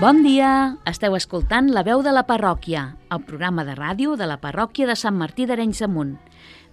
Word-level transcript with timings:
Bon 0.00 0.22
dia! 0.24 0.78
Esteu 0.88 1.12
escoltant 1.12 1.66
La 1.76 1.82
veu 1.84 2.00
de 2.00 2.12
la 2.16 2.22
parròquia, 2.24 2.86
el 3.12 3.20
programa 3.28 3.66
de 3.68 3.74
ràdio 3.76 4.14
de 4.16 4.24
la 4.30 4.38
parròquia 4.40 4.86
de 4.88 4.94
Sant 4.96 5.12
Martí 5.12 5.44
d'Arenys 5.44 5.82
de. 5.84 6.14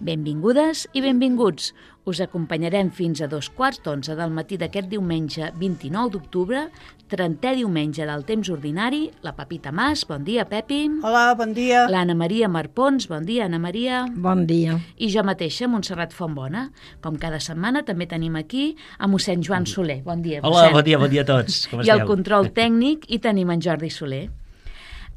Benvingudes 0.00 0.86
i 0.94 1.00
benvinguts. 1.02 1.72
Us 2.08 2.20
acompanyarem 2.24 2.88
fins 2.94 3.20
a 3.20 3.26
dos 3.28 3.48
quarts 3.52 3.82
d'onze 3.84 4.14
del 4.16 4.30
matí 4.32 4.56
d'aquest 4.56 4.86
diumenge 4.88 5.50
29 5.58 6.12
d'octubre, 6.14 6.62
30è 7.10 7.54
diumenge 7.58 8.06
del 8.06 8.22
temps 8.28 8.48
ordinari, 8.54 9.08
la 9.26 9.34
Pepita 9.36 9.72
Mas, 9.74 10.04
bon 10.08 10.22
dia, 10.24 10.46
Pepi. 10.48 10.80
Hola, 11.02 11.34
bon 11.36 11.52
dia. 11.56 11.82
L'Anna 11.90 12.14
Maria 12.14 12.48
Marpons, 12.48 13.08
bon 13.10 13.26
dia, 13.28 13.44
Anna 13.50 13.58
Maria. 13.58 14.06
Bon 14.14 14.46
dia. 14.46 14.78
I 14.96 15.10
jo 15.12 15.24
mateixa, 15.26 15.68
Montserrat 15.68 16.14
Fontbona. 16.16 16.68
Com 17.04 17.18
cada 17.20 17.40
setmana 17.42 17.82
també 17.84 18.06
tenim 18.08 18.36
aquí 18.40 18.70
a 18.98 19.08
mossèn 19.10 19.42
Joan 19.44 19.66
Soler. 19.66 20.00
Bon 20.06 20.22
dia, 20.22 20.40
Hola, 20.42 20.68
mossèn. 20.68 20.72
bon 20.78 20.84
dia, 20.86 20.98
bon 20.98 21.10
dia 21.10 21.26
a 21.26 21.32
tots. 21.34 21.66
Com 21.68 21.82
I 21.82 21.90
al 21.90 22.04
esteu? 22.04 22.14
control 22.14 22.52
tècnic 22.54 23.04
hi 23.10 23.18
tenim 23.18 23.50
en 23.50 23.60
Jordi 23.60 23.90
Soler. 23.90 24.28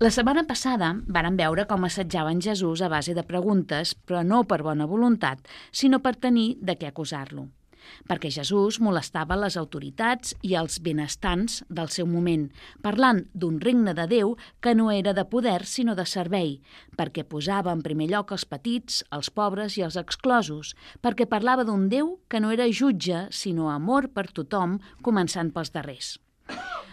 La 0.01 0.09
setmana 0.09 0.41
passada 0.49 0.87
varen 1.13 1.35
veure 1.37 1.67
com 1.69 1.83
assetjaven 1.85 2.39
Jesús 2.41 2.81
a 2.81 2.87
base 2.89 3.13
de 3.13 3.21
preguntes, 3.21 3.91
però 3.93 4.23
no 4.25 4.39
per 4.49 4.63
bona 4.65 4.87
voluntat, 4.89 5.43
sinó 5.69 5.99
per 6.01 6.15
tenir 6.17 6.55
de 6.57 6.73
què 6.73 6.87
acusar-lo. 6.89 7.43
Perquè 8.09 8.31
Jesús 8.33 8.79
molestava 8.81 9.37
les 9.37 9.59
autoritats 9.61 10.33
i 10.41 10.55
els 10.57 10.79
benestants 10.81 11.59
del 11.69 11.93
seu 11.93 12.09
moment, 12.09 12.47
parlant 12.81 13.21
d'un 13.35 13.61
regne 13.61 13.93
de 13.93 14.07
Déu 14.09 14.33
que 14.57 14.73
no 14.73 14.89
era 14.89 15.13
de 15.13 15.27
poder 15.35 15.67
sinó 15.69 15.93
de 15.93 16.07
servei, 16.09 16.57
perquè 16.97 17.21
posava 17.21 17.69
en 17.69 17.85
primer 17.85 18.09
lloc 18.09 18.33
els 18.33 18.47
petits, 18.49 19.03
els 19.13 19.29
pobres 19.29 19.77
i 19.77 19.85
els 19.85 20.01
exclosos, 20.01 20.73
perquè 21.05 21.29
parlava 21.29 21.61
d'un 21.61 21.85
Déu 21.93 22.15
que 22.27 22.41
no 22.41 22.49
era 22.49 22.65
jutge 22.73 23.27
sinó 23.29 23.69
amor 23.69 24.09
per 24.09 24.31
tothom, 24.33 24.79
començant 25.05 25.53
pels 25.53 25.69
darrers. 25.77 26.15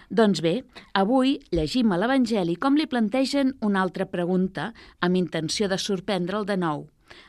Doncs 0.08 0.40
bé, 0.40 0.62
avui 0.96 1.34
llegim 1.52 1.92
a 1.92 1.98
l'Evangeli 2.00 2.54
com 2.56 2.78
li 2.80 2.86
plantegen 2.88 3.52
una 3.60 3.82
altra 3.84 4.06
pregunta 4.08 4.70
amb 5.04 5.18
intenció 5.20 5.68
de 5.68 5.76
sorprendre'l 5.76 6.46
de 6.48 6.56
nou. 6.56 6.86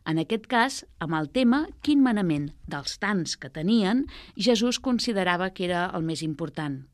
En 0.07 0.19
aquest 0.21 0.47
cas, 0.47 0.77
amb 1.03 1.17
el 1.19 1.27
tema 1.35 1.65
quin 1.83 1.99
manament 2.03 2.49
dels 2.71 2.95
tants 2.99 3.35
que 3.35 3.51
tenien 3.51 4.05
Jesús 4.37 4.79
considerava 4.79 5.49
que 5.51 5.67
era 5.67 5.89
el 5.93 6.07
més 6.07 6.23
important. 6.23 6.85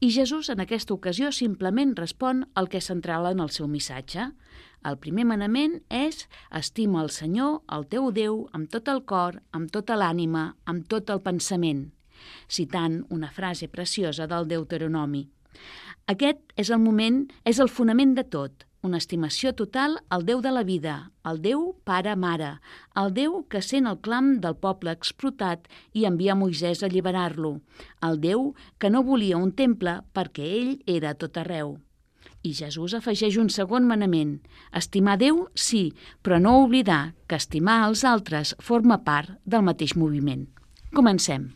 I 0.00 0.12
Jesús 0.14 0.48
en 0.48 0.62
aquesta 0.64 0.94
ocasió 0.94 1.32
simplement 1.32 1.92
respon 1.98 2.46
al 2.54 2.70
que 2.72 2.80
central 2.80 3.28
en 3.32 3.44
el 3.44 3.50
seu 3.50 3.68
missatge. 3.68 4.30
El 4.86 4.96
primer 5.02 5.26
manament 5.26 5.80
és 5.90 6.24
estima 6.54 7.02
el 7.02 7.10
Senyor, 7.10 7.60
el 7.68 7.84
teu 7.90 8.08
Déu, 8.14 8.46
amb 8.54 8.70
tot 8.70 8.88
el 8.88 9.04
cor, 9.04 9.42
amb 9.52 9.72
tota 9.74 9.98
l'ànima, 9.98 10.52
amb 10.64 10.86
tot 10.88 11.10
el 11.10 11.20
pensament 11.20 11.88
citant 12.48 13.02
una 13.08 13.30
frase 13.30 13.68
preciosa 13.68 14.26
del 14.26 14.48
Deuteronomi. 14.48 15.26
Aquest 16.08 16.40
és 16.56 16.70
el 16.70 16.80
moment, 16.80 17.26
és 17.44 17.58
el 17.60 17.68
fonament 17.68 18.14
de 18.16 18.24
tot, 18.24 18.64
una 18.82 18.98
estimació 19.02 19.52
total 19.58 19.98
al 20.08 20.24
Déu 20.24 20.40
de 20.40 20.52
la 20.54 20.62
vida, 20.62 21.10
al 21.22 21.40
Déu 21.42 21.74
pare-mare, 21.88 22.58
al 22.94 23.12
Déu 23.12 23.42
que 23.50 23.60
sent 23.62 23.88
el 23.90 23.98
clam 24.04 24.38
del 24.44 24.56
poble 24.56 24.94
explotat 24.94 25.66
i 25.92 26.06
envia 26.08 26.36
Moisès 26.38 26.82
a 26.82 26.88
alliberar-lo, 26.88 27.58
al 28.00 28.20
Déu 28.22 28.52
que 28.78 28.90
no 28.90 29.02
volia 29.02 29.36
un 29.36 29.52
temple 29.52 29.98
perquè 30.14 30.46
ell 30.60 30.72
era 30.86 31.14
tot 31.18 31.36
arreu. 31.42 31.76
I 32.46 32.54
Jesús 32.54 32.94
afegeix 32.94 33.36
un 33.36 33.50
segon 33.50 33.88
manament. 33.90 34.38
Estimar 34.72 35.18
Déu, 35.18 35.48
sí, 35.58 35.92
però 36.22 36.38
no 36.38 36.60
oblidar 36.62 37.14
que 37.26 37.36
estimar 37.36 37.82
els 37.88 38.04
altres 38.06 38.54
forma 38.62 39.02
part 39.02 39.34
del 39.44 39.66
mateix 39.66 39.96
moviment. 39.98 40.46
Comencem. 40.94 41.50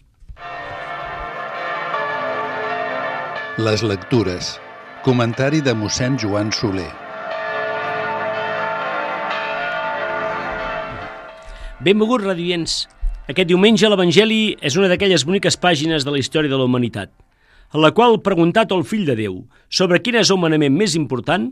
Les 3.58 3.82
lectures. 3.84 4.46
Comentari 5.04 5.58
de 5.60 5.74
mossèn 5.76 6.14
Joan 6.16 6.48
Soler. 6.56 6.88
Benvinguts, 11.84 12.24
radiants. 12.24 12.76
Aquest 13.28 13.50
diumenge 13.50 13.90
l'Evangeli 13.92 14.56
és 14.56 14.78
una 14.80 14.88
d'aquelles 14.88 15.26
boniques 15.28 15.60
pàgines 15.60 16.06
de 16.08 16.14
la 16.14 16.22
història 16.22 16.48
de 16.48 16.56
la 16.56 16.64
humanitat, 16.64 17.12
en 17.74 17.84
la 17.84 17.92
qual, 17.92 18.22
preguntat 18.24 18.72
al 18.72 18.86
fill 18.88 19.04
de 19.04 19.18
Déu 19.20 19.42
sobre 19.68 20.00
quin 20.00 20.16
és 20.22 20.32
el 20.32 20.40
manament 20.40 20.72
més 20.72 20.96
important, 20.96 21.50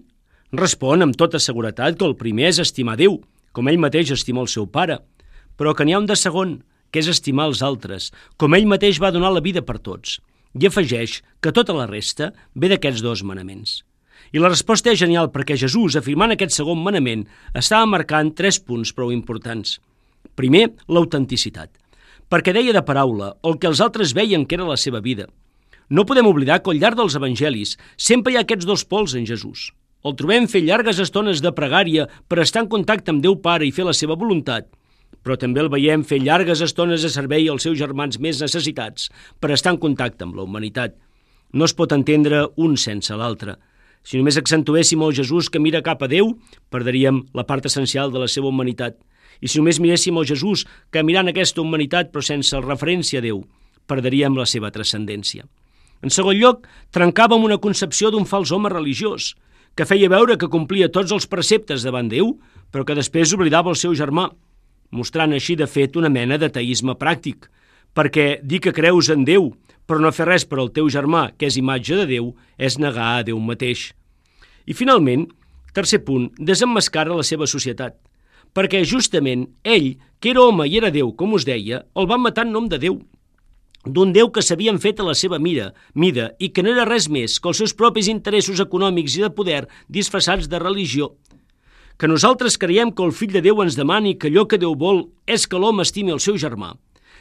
respon 0.57 1.05
amb 1.05 1.21
tota 1.21 1.37
seguretat 1.37 2.01
que 2.01 2.09
el 2.09 2.17
primer 2.17 2.49
és 2.55 2.63
estimar 2.65 2.97
Déu, 2.97 3.21
com 3.53 3.69
ell 3.69 3.77
mateix 3.77 4.17
estima 4.17 4.41
el 4.41 4.49
seu 4.49 4.65
pare, 4.65 5.03
però 5.61 5.77
que 5.77 5.85
n'hi 5.85 5.93
ha 5.93 6.01
un 6.01 6.09
de 6.09 6.17
segon, 6.17 6.63
que 6.89 7.05
és 7.05 7.13
estimar 7.13 7.53
els 7.53 7.61
altres, 7.61 8.09
com 8.41 8.57
ell 8.57 8.65
mateix 8.65 9.05
va 9.05 9.13
donar 9.13 9.37
la 9.37 9.45
vida 9.45 9.61
per 9.61 9.77
tots, 9.85 10.17
i 10.59 10.67
afegeix 10.67 11.21
que 11.41 11.53
tota 11.55 11.77
la 11.77 11.87
resta 11.91 12.33
ve 12.55 12.71
d'aquests 12.73 13.05
dos 13.05 13.23
manaments. 13.27 13.81
I 14.33 14.39
la 14.43 14.51
resposta 14.51 14.93
és 14.93 15.01
genial 15.01 15.31
perquè 15.35 15.57
Jesús, 15.59 15.97
afirmant 15.97 16.35
aquest 16.35 16.55
segon 16.55 16.83
manament, 16.83 17.25
estava 17.55 17.89
marcant 17.89 18.33
tres 18.37 18.61
punts 18.61 18.93
prou 18.95 19.11
importants. 19.15 19.79
Primer, 20.37 20.69
l'autenticitat, 20.89 21.71
perquè 22.31 22.55
deia 22.55 22.75
de 22.77 22.85
paraula 22.87 23.35
el 23.43 23.59
que 23.59 23.71
els 23.71 23.81
altres 23.81 24.15
veien 24.15 24.47
que 24.47 24.59
era 24.59 24.69
la 24.69 24.79
seva 24.79 25.01
vida. 25.01 25.27
No 25.91 26.07
podem 26.07 26.29
oblidar 26.31 26.61
que 26.63 26.71
al 26.71 26.79
llarg 26.79 26.99
dels 27.01 27.17
evangelis 27.19 27.77
sempre 27.97 28.33
hi 28.33 28.39
ha 28.39 28.45
aquests 28.47 28.69
dos 28.69 28.85
pols 28.87 29.17
en 29.19 29.27
Jesús. 29.27 29.71
El 30.07 30.15
trobem 30.17 30.47
fer 30.49 30.63
llargues 30.65 31.01
estones 31.03 31.43
de 31.45 31.51
pregària 31.53 32.07
per 32.29 32.39
estar 32.41 32.63
en 32.63 32.71
contacte 32.73 33.11
amb 33.13 33.25
Déu 33.25 33.35
Pare 33.43 33.67
i 33.67 33.75
fer 33.75 33.85
la 33.85 33.97
seva 33.97 34.17
voluntat, 34.17 34.71
però 35.25 35.37
també 35.41 35.61
el 35.63 35.71
veiem 35.73 36.05
fer 36.07 36.21
llargues 36.23 36.63
estones 36.65 37.05
de 37.05 37.11
servei 37.13 37.49
als 37.49 37.67
seus 37.67 37.79
germans 37.79 38.19
més 38.19 38.41
necessitats 38.41 39.11
per 39.41 39.53
estar 39.55 39.75
en 39.75 39.81
contacte 39.83 40.25
amb 40.25 40.39
la 40.39 40.47
humanitat. 40.47 40.97
No 41.53 41.67
es 41.67 41.75
pot 41.75 41.93
entendre 41.93 42.47
un 42.57 42.77
sense 42.79 43.15
l'altre. 43.17 43.57
Si 44.03 44.17
només 44.17 44.39
accentuéssim 44.41 45.03
el 45.05 45.15
Jesús 45.17 45.51
que 45.53 45.61
mira 45.61 45.83
cap 45.85 46.03
a 46.03 46.09
Déu, 46.09 46.33
perdríem 46.73 47.25
la 47.37 47.45
part 47.45 47.67
essencial 47.69 48.13
de 48.13 48.23
la 48.23 48.29
seva 48.29 48.49
humanitat. 48.49 48.97
I 49.41 49.49
si 49.49 49.61
només 49.61 49.81
miréssim 49.81 50.17
el 50.17 50.29
Jesús 50.29 50.65
que 50.93 51.03
mirant 51.05 51.29
aquesta 51.29 51.61
humanitat 51.61 52.13
però 52.13 52.25
sense 52.25 52.57
referència 52.65 53.21
a 53.21 53.25
Déu, 53.25 53.43
perdríem 53.91 54.37
la 54.39 54.47
seva 54.47 54.71
transcendència. 54.73 55.45
En 56.01 56.13
segon 56.13 56.39
lloc, 56.39 56.65
trencàvem 56.97 57.43
una 57.45 57.61
concepció 57.61 58.09
d'un 58.11 58.25
fals 58.25 58.53
home 58.57 58.71
religiós, 58.73 59.35
que 59.77 59.87
feia 59.87 60.09
veure 60.09 60.39
que 60.41 60.49
complia 60.49 60.89
tots 60.89 61.13
els 61.13 61.29
preceptes 61.29 61.85
davant 61.85 62.09
Déu, 62.09 62.39
però 62.73 62.87
que 62.87 62.97
després 62.97 63.35
oblidava 63.37 63.73
el 63.73 63.77
seu 63.77 63.93
germà, 63.99 64.31
mostrant 64.91 65.33
així 65.33 65.57
de 65.57 65.67
fet 65.67 65.97
una 65.97 66.11
mena 66.13 66.39
d'ateisme 66.39 66.97
pràctic, 66.99 67.49
perquè 67.95 68.41
dir 68.43 68.61
que 68.61 68.75
creus 68.77 69.11
en 69.11 69.25
Déu 69.25 69.53
però 69.91 69.99
no 69.99 70.13
fer 70.15 70.29
res 70.29 70.45
per 70.47 70.61
al 70.63 70.69
teu 70.71 70.87
germà, 70.87 71.33
que 71.35 71.49
és 71.51 71.57
imatge 71.59 71.97
de 71.99 72.05
Déu, 72.07 72.29
és 72.63 72.77
negar 72.79 73.09
a 73.17 73.23
Déu 73.27 73.41
mateix. 73.43 73.89
I 74.71 74.77
finalment, 74.79 75.25
tercer 75.75 75.99
punt, 76.07 76.29
desemmascara 76.39 77.17
la 77.19 77.27
seva 77.27 77.49
societat, 77.51 77.97
perquè 78.55 78.85
justament 78.87 79.49
ell, 79.67 79.97
que 80.23 80.31
era 80.31 80.45
home 80.45 80.69
i 80.71 80.77
era 80.79 80.93
Déu, 80.95 81.11
com 81.19 81.35
us 81.35 81.47
deia, 81.49 81.83
el 81.99 82.07
van 82.07 82.23
matar 82.23 82.47
en 82.47 82.55
nom 82.55 82.69
de 82.71 82.79
Déu, 82.79 83.01
d'un 83.83 84.15
Déu 84.15 84.31
que 84.31 84.45
s'havien 84.47 84.79
fet 84.79 85.03
a 85.03 85.09
la 85.09 85.17
seva 85.19 85.41
mira, 85.43 85.73
mida 85.95 86.31
i 86.39 86.53
que 86.55 86.63
no 86.63 86.71
era 86.71 86.87
res 86.87 87.09
més 87.11 87.41
que 87.41 87.51
els 87.51 87.59
seus 87.59 87.75
propis 87.75 88.07
interessos 88.13 88.63
econòmics 88.63 89.19
i 89.19 89.27
de 89.27 89.35
poder 89.35 89.65
disfressats 89.89 90.47
de 90.53 90.63
religió. 90.63 91.17
Que 92.01 92.09
nosaltres 92.09 92.55
creiem 92.57 92.95
que 92.97 93.05
el 93.05 93.11
fill 93.13 93.35
de 93.35 93.43
Déu 93.45 93.59
ens 93.61 93.75
demani 93.77 94.15
que 94.17 94.31
allò 94.31 94.47
que 94.49 94.57
Déu 94.57 94.73
vol 94.83 95.03
és 95.29 95.43
que 95.45 95.59
l'home 95.61 95.85
estimi 95.85 96.15
el 96.15 96.23
seu 96.25 96.39
germà, 96.41 96.71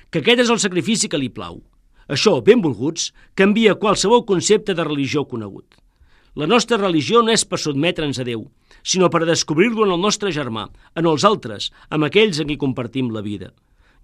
que 0.08 0.22
aquest 0.22 0.46
és 0.46 0.52
el 0.54 0.62
sacrifici 0.64 1.10
que 1.12 1.20
li 1.20 1.28
plau. 1.28 1.58
Això, 2.08 2.38
benvolguts, 2.40 3.10
canvia 3.36 3.76
qualsevol 3.82 4.24
concepte 4.30 4.72
de 4.78 4.86
religió 4.88 5.26
conegut. 5.28 5.76
La 6.40 6.48
nostra 6.48 6.80
religió 6.80 7.20
no 7.20 7.36
és 7.36 7.44
per 7.44 7.60
sotmetre'ns 7.60 8.24
a 8.24 8.28
Déu, 8.32 8.48
sinó 8.80 9.12
per 9.12 9.26
descobrir-lo 9.28 9.84
en 9.84 9.98
el 9.98 10.00
nostre 10.00 10.32
germà, 10.32 10.70
en 10.96 11.12
els 11.12 11.28
altres, 11.28 11.74
amb 11.92 12.08
aquells 12.08 12.40
en 12.40 12.48
qui 12.48 12.62
compartim 12.64 13.12
la 13.12 13.26
vida. 13.26 13.52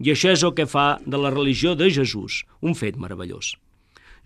I 0.03 0.11
això 0.11 0.35
és 0.35 0.43
el 0.43 0.57
que 0.59 0.67
fa 0.67 0.97
de 1.05 1.15
la 1.15 1.31
religió 1.31 1.77
de 1.79 1.87
Jesús 1.87 2.43
un 2.59 2.75
fet 2.75 2.99
meravellós. 2.99 3.55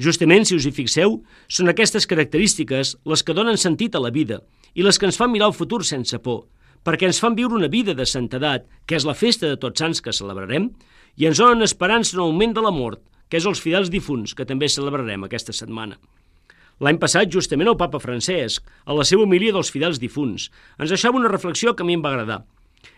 Justament, 0.01 0.49
si 0.49 0.57
us 0.57 0.65
hi 0.65 0.73
fixeu, 0.73 1.19
són 1.45 1.69
aquestes 1.69 2.09
característiques 2.09 2.97
les 3.05 3.21
que 3.21 3.37
donen 3.37 3.61
sentit 3.61 3.93
a 3.93 4.01
la 4.01 4.09
vida 4.09 4.41
i 4.79 4.83
les 4.85 4.95
que 4.95 5.09
ens 5.09 5.17
fan 5.19 5.33
mirar 5.33 5.49
el 5.51 5.57
futur 5.57 5.81
sense 5.83 6.15
por, 6.23 6.45
perquè 6.87 7.09
ens 7.09 7.19
fan 7.19 7.35
viure 7.35 7.57
una 7.57 7.67
vida 7.67 7.91
de 7.97 8.05
santedat, 8.07 8.63
que 8.87 8.95
és 8.95 9.03
la 9.03 9.17
festa 9.17 9.49
de 9.49 9.57
tots 9.59 9.81
sants 9.83 9.99
que 9.99 10.15
celebrarem, 10.15 10.69
i 11.19 11.27
ens 11.27 11.41
donen 11.41 11.65
esperança 11.65 12.15
en 12.15 12.21
el 12.23 12.31
moment 12.31 12.55
de 12.55 12.63
la 12.63 12.71
mort, 12.71 13.01
que 13.27 13.41
és 13.41 13.47
els 13.49 13.59
fidels 13.59 13.91
difunts, 13.91 14.31
que 14.33 14.47
també 14.47 14.69
celebrarem 14.71 15.25
aquesta 15.27 15.55
setmana. 15.55 15.99
L'any 16.79 16.95
passat, 17.01 17.27
justament, 17.27 17.67
el 17.67 17.75
papa 17.79 17.99
Francesc, 17.99 18.63
a 18.87 18.95
la 18.95 19.03
seva 19.03 19.25
homilia 19.25 19.51
dels 19.51 19.71
fidels 19.73 19.99
difunts, 19.99 20.47
ens 20.79 20.93
deixava 20.95 21.19
una 21.19 21.31
reflexió 21.31 21.75
que 21.75 21.83
a 21.83 21.89
mi 21.89 21.97
em 21.99 22.05
va 22.05 22.13
agradar. 22.13 22.45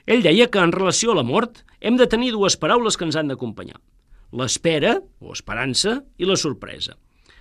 Ell 0.06 0.22
deia 0.22 0.51
que 0.54 0.62
en 0.62 0.75
relació 0.75 1.16
a 1.16 1.18
la 1.18 1.25
mort 1.25 1.63
hem 1.81 1.98
de 1.98 2.06
tenir 2.06 2.30
dues 2.36 2.60
paraules 2.62 2.94
que 2.94 3.10
ens 3.10 3.18
han 3.18 3.33
d'acompanyar. 3.33 3.81
L'espera, 4.38 5.00
o 5.19 5.33
esperança, 5.33 5.98
i 6.22 6.30
la 6.30 6.38
sorpresa. 6.38 6.94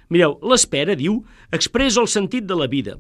Mireu, 0.09 0.39
l'espera, 0.41 0.97
diu, 0.97 1.21
expressa 1.53 2.01
el 2.01 2.09
sentit 2.09 2.49
de 2.49 2.57
la 2.57 2.71
vida, 2.73 2.97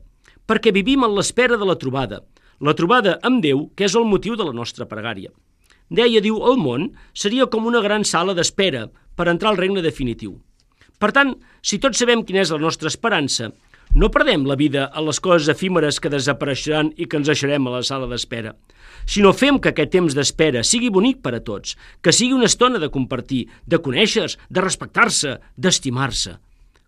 perquè 0.50 0.74
vivim 0.74 1.06
en 1.06 1.14
l'espera 1.14 1.54
de 1.54 1.66
la 1.68 1.78
trobada, 1.78 2.24
la 2.58 2.74
trobada 2.74 3.20
amb 3.22 3.38
Déu, 3.44 3.68
que 3.78 3.86
és 3.86 3.94
el 3.94 4.08
motiu 4.10 4.34
de 4.34 4.48
la 4.48 4.56
nostra 4.56 4.88
pregària. 4.90 5.30
Deia, 5.90 6.18
diu, 6.22 6.42
el 6.50 6.58
món 6.58 6.90
seria 7.14 7.46
com 7.46 7.70
una 7.70 7.82
gran 7.84 8.02
sala 8.02 8.34
d'espera 8.34 8.88
per 9.14 9.28
entrar 9.30 9.52
al 9.52 9.60
regne 9.62 9.82
definitiu. 9.82 10.40
Per 10.98 11.10
tant, 11.14 11.36
si 11.62 11.78
tots 11.78 12.02
sabem 12.02 12.26
quina 12.26 12.42
és 12.42 12.50
la 12.50 12.58
nostra 12.58 12.90
esperança, 12.90 13.52
No 13.90 14.06
perdem 14.14 14.44
la 14.46 14.54
vida 14.54 14.84
a 14.86 15.00
les 15.02 15.18
coses 15.18 15.48
efímeres 15.50 15.96
que 15.98 16.10
desapareixeran 16.12 16.92
i 16.94 17.08
que 17.10 17.18
ens 17.18 17.26
deixarem 17.26 17.64
a 17.66 17.72
la 17.72 17.80
sala 17.82 18.06
d'espera, 18.06 18.52
sinó 19.02 19.32
fem 19.34 19.58
que 19.58 19.72
aquest 19.72 19.90
temps 19.96 20.14
d'espera 20.14 20.62
sigui 20.62 20.92
bonic 20.94 21.18
per 21.24 21.32
a 21.34 21.40
tots, 21.42 21.74
que 21.98 22.14
sigui 22.14 22.36
una 22.36 22.46
estona 22.46 22.78
de 22.78 22.90
compartir, 22.94 23.48
de 23.66 23.80
conèixer 23.82 24.28
de 24.46 24.62
respectar-se, 24.62 25.40
d'estimar-se. 25.58 26.36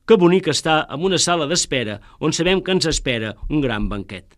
Que 0.07 0.19
bonic 0.19 0.49
està 0.51 0.83
en 0.91 1.05
una 1.07 1.19
sala 1.23 1.47
d'espera 1.51 2.01
on 2.21 2.35
sabem 2.35 2.63
que 2.63 2.75
ens 2.75 2.89
espera 2.91 3.37
un 3.49 3.63
gran 3.63 3.89
banquet. 3.89 4.37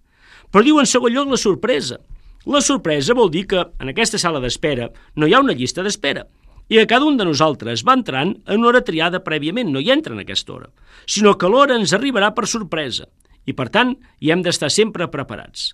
Però 0.52 0.64
diu 0.64 0.78
en 0.80 0.86
segon 0.86 1.14
lloc 1.14 1.30
la 1.32 1.40
sorpresa. 1.40 1.98
La 2.44 2.60
sorpresa 2.60 3.16
vol 3.16 3.30
dir 3.32 3.46
que 3.48 3.62
en 3.80 3.90
aquesta 3.90 4.20
sala 4.20 4.42
d'espera 4.44 4.90
no 5.16 5.26
hi 5.26 5.34
ha 5.34 5.40
una 5.40 5.56
llista 5.56 5.82
d'espera, 5.82 6.26
i 6.68 6.78
que 6.80 6.86
cada 6.88 7.04
un 7.04 7.16
de 7.16 7.24
nosaltres 7.28 7.84
va 7.84 7.96
entrant 7.96 8.34
en 8.46 8.60
una 8.60 8.70
hora 8.70 8.84
triada 8.84 9.22
prèviament, 9.24 9.70
no 9.72 9.80
hi 9.80 9.90
entra 9.92 10.14
en 10.14 10.22
aquesta 10.22 10.52
hora, 10.54 10.70
sinó 11.06 11.34
que 11.36 11.48
l'hora 11.48 11.76
ens 11.76 11.92
arribarà 11.96 12.32
per 12.36 12.46
sorpresa 12.48 13.08
i, 13.44 13.52
per 13.52 13.68
tant, 13.68 13.92
hi 14.20 14.32
hem 14.32 14.44
d'estar 14.44 14.70
sempre 14.72 15.10
preparats. 15.12 15.72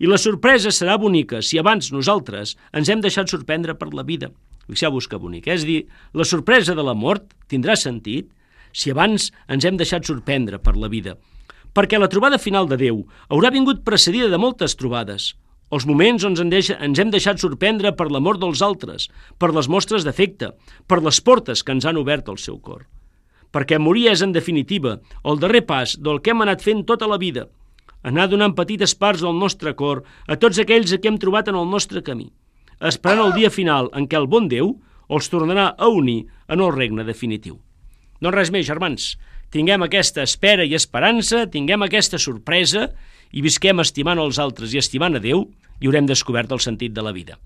I 0.00 0.08
la 0.08 0.16
sorpresa 0.16 0.72
serà 0.72 0.96
bonica 0.96 1.42
si 1.44 1.58
abans 1.60 1.90
nosaltres 1.92 2.54
ens 2.72 2.88
hem 2.88 3.02
deixat 3.04 3.28
sorprendre 3.28 3.76
per 3.76 3.90
la 3.92 4.04
vida. 4.04 4.30
Fixeu-vos 4.70 5.08
que 5.10 5.18
bonic, 5.20 5.48
eh? 5.48 5.58
és 5.58 5.66
dir, 5.68 5.80
la 6.16 6.24
sorpresa 6.24 6.76
de 6.76 6.84
la 6.86 6.96
mort 6.96 7.34
tindrà 7.52 7.76
sentit 7.76 8.30
si 8.72 8.90
abans 8.94 9.30
ens 9.48 9.64
hem 9.64 9.76
deixat 9.80 10.06
sorprendre 10.06 10.58
per 10.58 10.76
la 10.76 10.88
vida. 10.88 11.16
Perquè 11.74 11.98
la 11.98 12.10
trobada 12.10 12.38
final 12.38 12.66
de 12.68 12.78
Déu 12.80 13.04
haurà 13.28 13.50
vingut 13.54 13.84
precedida 13.86 14.28
de 14.30 14.38
moltes 14.38 14.74
trobades, 14.74 15.34
els 15.70 15.86
moments 15.86 16.24
on 16.26 16.34
ens, 16.34 16.70
ens 16.74 16.98
hem 16.98 17.12
deixat 17.14 17.38
sorprendre 17.38 17.92
per 17.94 18.08
l'amor 18.10 18.40
dels 18.42 18.62
altres, 18.66 19.06
per 19.38 19.52
les 19.54 19.68
mostres 19.70 20.04
d'afecte, 20.06 20.50
per 20.90 20.98
les 21.02 21.20
portes 21.22 21.62
que 21.62 21.76
ens 21.76 21.86
han 21.86 22.00
obert 22.00 22.28
el 22.28 22.40
seu 22.42 22.58
cor. 22.58 22.88
Perquè 23.54 23.78
morir 23.78 24.08
és, 24.10 24.22
en 24.22 24.34
definitiva, 24.34 24.98
el 25.22 25.38
darrer 25.38 25.62
pas 25.66 25.94
del 25.98 26.20
que 26.22 26.34
hem 26.34 26.42
anat 26.42 26.62
fent 26.66 26.82
tota 26.86 27.06
la 27.10 27.18
vida, 27.22 27.46
anar 28.02 28.26
donant 28.32 28.54
petites 28.58 28.94
parts 28.98 29.22
del 29.22 29.38
nostre 29.38 29.74
cor 29.78 30.02
a 30.26 30.36
tots 30.42 30.58
aquells 30.58 30.92
a 30.92 30.98
qui 30.98 31.10
hem 31.10 31.18
trobat 31.22 31.50
en 31.50 31.58
el 31.62 31.70
nostre 31.70 32.02
camí, 32.02 32.30
esperant 32.80 33.26
el 33.28 33.34
dia 33.38 33.50
final 33.54 33.90
en 33.94 34.10
què 34.10 34.18
el 34.18 34.30
bon 34.30 34.50
Déu 34.50 34.74
els 35.10 35.30
tornarà 35.30 35.70
a 35.76 35.90
unir 35.90 36.24
en 36.48 36.62
el 36.62 36.74
regne 36.74 37.06
definitiu. 37.06 37.60
No 38.20 38.32
res 38.34 38.52
més, 38.52 38.66
germans. 38.68 39.14
Tinguem 39.50 39.82
aquesta 39.82 40.22
espera 40.22 40.64
i 40.66 40.76
esperança, 40.78 41.46
tinguem 41.50 41.82
aquesta 41.86 42.20
sorpresa 42.22 42.90
i 43.32 43.42
visquem 43.42 43.80
estimant 43.82 44.20
els 44.22 44.38
altres 44.38 44.74
i 44.74 44.78
estimant 44.82 45.16
a 45.18 45.22
Déu 45.22 45.46
i 45.80 45.88
haurem 45.88 46.06
descobert 46.06 46.52
el 46.52 46.60
sentit 46.62 46.94
de 46.94 47.02
la 47.02 47.14
vida. 47.16 47.38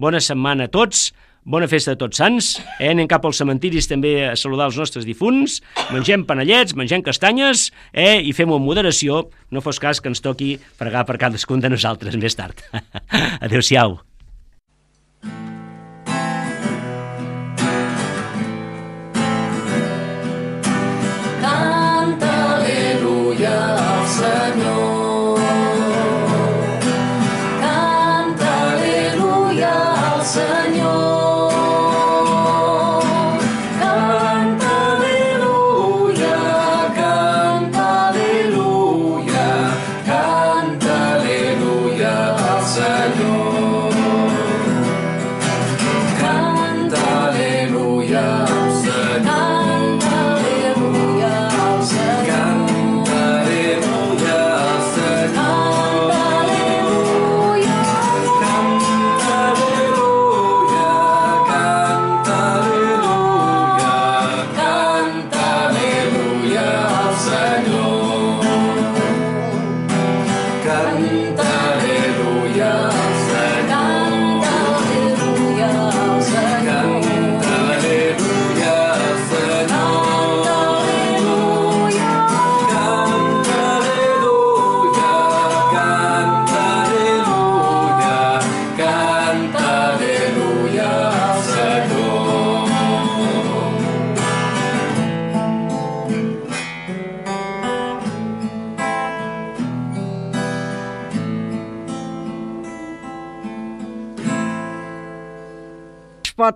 Bona 0.00 0.20
setmana 0.22 0.68
a 0.68 0.72
tots, 0.72 1.10
bona 1.44 1.68
festa 1.68 1.94
de 1.94 2.00
tots 2.00 2.20
sants, 2.20 2.50
eh? 2.78 2.90
anem 2.92 3.08
cap 3.08 3.24
als 3.24 3.40
cementiris 3.40 3.88
també 3.88 4.12
a 4.28 4.36
saludar 4.36 4.68
els 4.70 4.78
nostres 4.80 5.08
difunts, 5.08 5.60
mengem 5.94 6.26
panellets, 6.28 6.76
mengem 6.76 7.04
castanyes 7.06 7.70
eh? 7.92 8.20
i 8.20 8.36
fem-ho 8.36 8.60
amb 8.60 8.68
moderació, 8.68 9.24
no 9.50 9.64
fos 9.64 9.80
cas 9.80 10.00
que 10.00 10.12
ens 10.12 10.22
toqui 10.24 10.54
pregar 10.80 11.06
per 11.08 11.18
cadascun 11.20 11.64
de 11.64 11.72
nosaltres 11.72 12.20
més 12.20 12.36
tard. 12.36 12.60
Adéu-siau. 13.44 13.98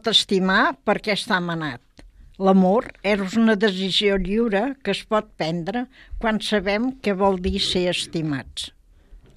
Pot 0.04 0.12
estimar 0.12 0.76
perquè 0.84 1.14
està 1.16 1.38
manat. 1.40 1.80
L'amor 2.36 2.90
és 3.08 3.36
una 3.40 3.54
decisió 3.56 4.18
lliure 4.20 4.74
que 4.84 4.92
es 4.92 5.00
pot 5.08 5.30
prendre 5.38 5.86
quan 6.20 6.40
sabem 6.44 6.90
què 7.00 7.14
vol 7.16 7.38
dir 7.40 7.60
ser 7.62 7.86
estimats. 7.88 8.66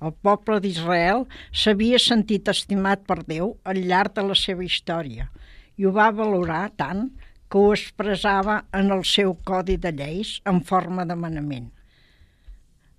El 0.03 0.11
poble 0.11 0.59
d'Israel 0.59 1.23
s'havia 1.53 2.01
sentit 2.03 2.49
estimat 2.51 3.05
per 3.07 3.21
Déu 3.29 3.53
al 3.63 3.79
llarg 3.87 4.17
de 4.17 4.25
la 4.27 4.35
seva 4.35 4.65
història 4.65 5.29
i 5.77 5.87
ho 5.87 5.93
va 5.95 6.09
valorar 6.11 6.65
tant 6.75 7.07
que 7.47 7.61
ho 7.61 7.71
expressava 7.71 8.57
en 8.75 8.91
el 8.91 9.05
seu 9.07 9.37
codi 9.47 9.77
de 9.77 9.93
lleis 9.95 10.41
en 10.51 10.59
forma 10.59 11.05
de 11.07 11.15
manament. 11.15 11.69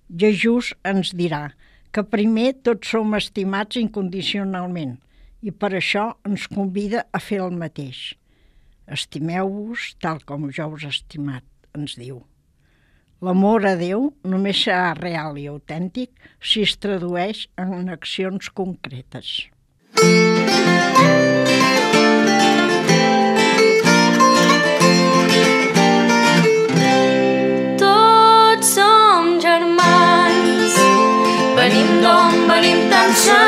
Jesús 0.09 0.73
ens 0.81 1.13
dirà 1.13 1.51
que 1.93 2.01
primer 2.01 2.55
tots 2.65 2.95
som 2.95 3.13
estimats 3.19 3.77
incondicionalment– 3.77 4.97
i 5.41 5.51
per 5.51 5.71
això 5.77 6.09
ens 6.27 6.47
convida 6.51 7.05
a 7.11 7.21
fer 7.23 7.39
el 7.43 7.55
mateix. 7.55 8.13
Estimeu-vos 8.89 9.93
tal 10.01 10.23
com 10.25 10.49
jo 10.55 10.67
us 10.75 10.83
he 10.83 10.91
estimat, 10.91 11.45
ens 11.77 11.95
diu. 11.99 12.23
L'amor 13.21 13.65
a 13.67 13.73
Déu 13.75 14.09
només 14.31 14.61
serà 14.63 14.93
real 14.95 15.37
i 15.37 15.45
autèntic 15.51 16.13
si 16.39 16.63
es 16.63 16.77
tradueix 16.79 17.47
en 17.59 17.91
accions 17.91 18.47
concretes. 18.55 19.49
Tots 27.83 28.71
som 28.77 29.35
germans, 29.43 30.79
venim 31.59 31.93
d'on 31.99 32.47
venim 32.47 32.87
tan 32.87 33.13
sabats, 33.25 33.38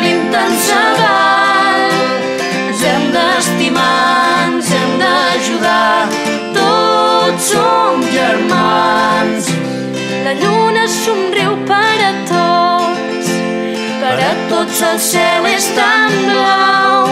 d'on 0.00 0.02
venim 0.02 0.30
tan 0.32 0.50
segat. 0.50 1.92
Ens 2.68 2.82
hem 2.82 3.12
d'estimar, 3.12 4.48
ens 4.48 4.70
hem 4.70 4.98
d'ajudar. 4.98 6.08
Tots 6.54 7.44
som 7.52 8.02
germans. 8.12 9.50
La 10.24 10.32
lluna 10.32 10.86
somriu 10.88 11.56
per 11.66 11.98
a 12.10 12.12
tots, 12.28 13.28
per 14.00 14.18
a 14.30 14.34
tots 14.48 14.82
el 14.82 14.98
cel 14.98 15.46
és 15.46 15.66
tan 15.76 16.10
blau 16.28 17.08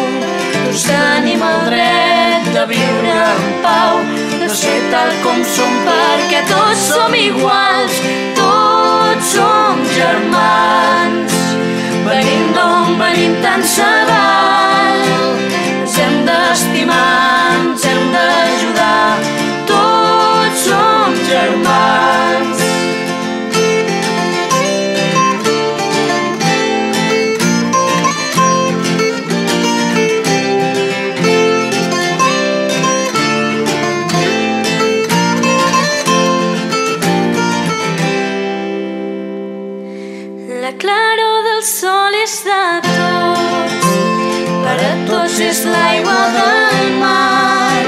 tots 0.52 0.82
tenim 0.84 1.42
el 1.42 1.64
dret 1.66 2.52
de 2.54 2.64
viure 2.70 3.14
en 3.24 3.48
pau, 3.64 3.96
de 4.40 4.48
ser 4.60 4.76
tal 4.92 5.10
com 5.24 5.42
som 5.56 5.74
perquè 5.88 6.44
tots 6.50 6.86
som 6.92 7.14
iguals, 7.14 7.98
tots 8.38 9.34
som 9.34 9.84
germans 9.96 10.97
d'on 12.58 12.98
venim 12.98 13.34
tant 13.42 13.64
se. 13.74 13.90
Ens 15.80 15.98
hem 16.02 16.16
d'estimar, 16.28 17.56
ens 17.58 17.84
hem 17.90 18.02
d'ajudar, 18.14 19.10
tots 19.70 20.64
som 20.66 21.14
germans. 21.30 22.66
La 40.64 40.72
claror 40.82 41.38
del 41.48 41.62
sol 41.76 41.97
és 42.28 42.42
de 42.44 42.62
tots. 42.84 43.84
Per 44.64 44.74
a 44.86 44.94
tots 45.08 45.36
és 45.40 45.60
l'aigua 45.72 46.16
del 46.34 46.90
mar, 47.00 47.84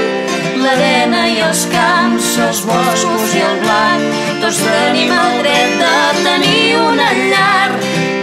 l'arena 0.63 1.21
i 1.29 1.35
els 1.47 1.61
camps, 1.73 2.29
els 2.45 2.61
boscos 2.69 3.35
i 3.37 3.43
el 3.49 3.59
blanc. 3.65 4.07
Tots 4.41 4.63
tenim 4.65 5.13
el 5.17 5.37
dret 5.43 5.75
de 5.83 5.93
tenir 6.29 6.63
una 6.79 7.11
llar, 7.19 7.69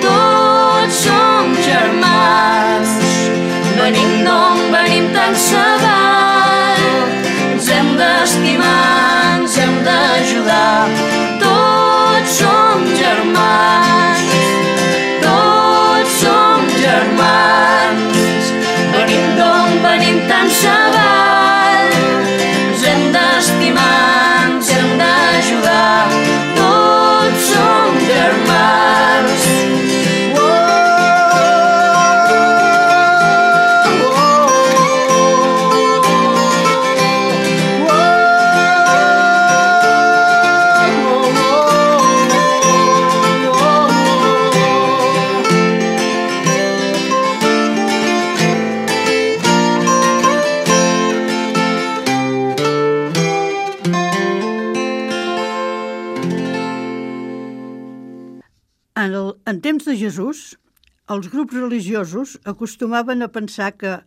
tots 0.06 1.04
som 1.04 1.54
germans. 1.68 2.98
Venim 3.78 4.18
d'on 4.26 4.66
venim 4.75 5.12
tan 5.14 5.38
savall, 5.46 5.98
els 61.15 61.29
grups 61.33 61.57
religiosos 61.57 62.37
acostumaven 62.53 63.25
a 63.25 63.31
pensar 63.33 63.73
que, 63.81 63.99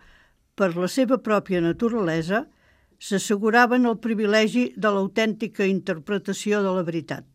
per 0.55 0.71
la 0.75 0.89
seva 0.91 1.17
pròpia 1.25 1.61
naturalesa, 1.65 2.45
s'asseguraven 3.01 3.87
el 3.89 3.97
privilegi 4.03 4.67
de 4.77 4.91
l'autèntica 4.93 5.65
interpretació 5.65 6.61
de 6.61 6.73
la 6.75 6.83
veritat, 6.85 7.25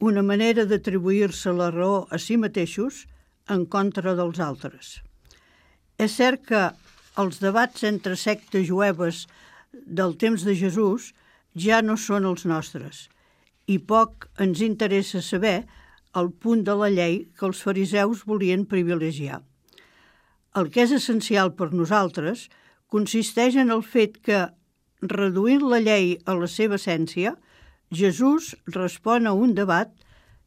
una 0.00 0.22
manera 0.24 0.64
d'atribuir-se 0.64 1.52
la 1.52 1.70
raó 1.74 2.06
a 2.10 2.18
si 2.18 2.38
mateixos 2.40 3.04
en 3.52 3.66
contra 3.68 4.14
dels 4.16 4.40
altres. 4.40 4.94
És 6.00 6.16
cert 6.16 6.46
que 6.48 6.62
els 7.20 7.40
debats 7.44 7.84
entre 7.84 8.16
sectes 8.16 8.66
jueves 8.68 9.26
del 9.72 10.16
temps 10.16 10.42
de 10.48 10.56
Jesús 10.56 11.12
ja 11.54 11.82
no 11.82 11.98
són 12.00 12.24
els 12.30 12.48
nostres 12.48 13.08
i 13.70 13.78
poc 13.78 14.28
ens 14.40 14.60
interessa 14.64 15.22
saber 15.22 15.64
el 16.20 16.30
punt 16.30 16.62
de 16.66 16.74
la 16.78 16.90
llei 16.92 17.16
que 17.38 17.46
els 17.48 17.62
fariseus 17.66 18.24
volien 18.28 18.64
privilegiar. 18.70 19.40
El 20.54 20.70
que 20.70 20.84
és 20.86 20.92
essencial 20.94 21.52
per 21.58 21.72
nosaltres 21.74 22.48
consisteix 22.94 23.56
en 23.58 23.72
el 23.74 23.82
fet 23.82 24.20
que, 24.22 24.46
reduint 25.02 25.64
la 25.68 25.80
llei 25.82 26.14
a 26.24 26.36
la 26.38 26.48
seva 26.48 26.78
essència, 26.78 27.34
Jesús 27.90 28.54
respon 28.76 29.26
a 29.26 29.34
un 29.34 29.54
debat 29.58 29.90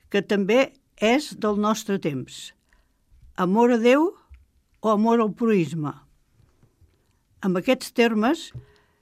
que 0.09 0.23
també 0.23 0.71
és 0.97 1.33
del 1.43 1.59
nostre 1.61 1.99
temps. 1.99 2.53
Amor 3.35 3.75
a 3.75 3.77
Déu 3.77 4.09
o 4.81 4.89
amor 4.89 5.21
al 5.21 5.33
proisme? 5.35 5.93
Amb 7.45 7.59
aquests 7.59 7.91
termes 7.93 8.47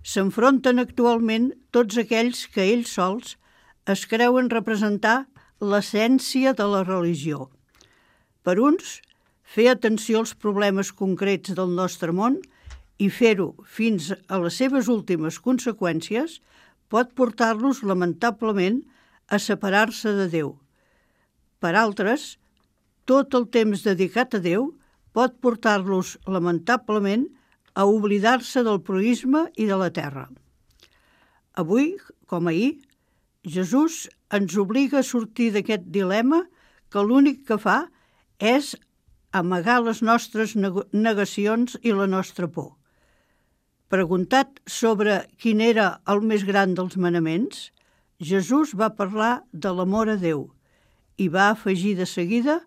s'enfronten 0.06 0.82
actualment 0.82 1.52
tots 1.72 1.98
aquells 2.02 2.46
que 2.52 2.66
ells 2.74 2.98
sols 2.98 3.38
es 3.94 4.04
creuen 4.10 4.50
representar 4.52 5.26
l'essència 5.62 6.54
de 6.54 6.66
la 6.68 6.84
religió. 6.84 7.50
Per 8.44 8.58
uns, 8.60 9.00
fer 9.44 9.70
atenció 9.72 10.22
als 10.22 10.36
problemes 10.36 10.92
concrets 10.92 11.56
del 11.56 11.72
nostre 11.78 12.12
món 12.12 12.40
i 13.00 13.10
fer-ho 13.10 13.54
fins 13.66 14.12
a 14.28 14.40
les 14.42 14.58
seves 14.62 14.90
últimes 14.92 15.40
conseqüències 15.44 16.40
pot 16.92 17.12
portar-los, 17.18 17.82
lamentablement, 17.84 18.84
a 19.28 19.40
separar-se 19.42 20.12
de 20.14 20.28
Déu. 20.30 20.52
Per 21.60 21.74
altres, 21.74 22.36
tot 23.10 23.34
el 23.34 23.48
temps 23.50 23.82
dedicat 23.86 24.38
a 24.38 24.42
Déu 24.44 24.70
pot 25.16 25.40
portar-los, 25.42 26.18
lamentablement, 26.28 27.26
a 27.76 27.86
oblidar-se 27.90 28.64
del 28.64 28.82
proisme 28.84 29.48
i 29.60 29.66
de 29.68 29.78
la 29.80 29.90
terra. 29.92 30.28
Avui, 31.60 31.96
com 32.28 32.48
ahir, 32.48 32.76
Jesús 33.46 34.10
ens 34.34 34.58
obliga 34.58 35.00
a 35.00 35.06
sortir 35.06 35.52
d'aquest 35.54 35.86
dilema 35.94 36.42
que 36.90 37.04
l'únic 37.06 37.46
que 37.48 37.60
fa 37.62 37.86
és 38.42 38.74
amagar 39.36 39.82
les 39.86 40.02
nostres 40.02 40.56
negacions 40.58 41.78
i 41.84 41.94
la 41.94 42.08
nostra 42.10 42.50
por. 42.50 42.74
Preguntat 43.92 44.62
sobre 44.66 45.22
quin 45.38 45.62
era 45.62 46.00
el 46.10 46.24
més 46.26 46.46
gran 46.48 46.74
dels 46.74 46.98
manaments, 46.98 47.70
Jesús 48.18 48.74
va 48.74 48.96
parlar 48.98 49.44
de 49.52 49.74
l'amor 49.76 50.10
a 50.10 50.16
Déu 50.18 50.48
i 51.22 51.28
va 51.30 51.50
afegir 51.52 51.94
de 52.00 52.08
seguida 52.10 52.62